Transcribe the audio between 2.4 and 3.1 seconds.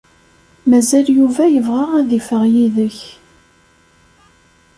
yid-k.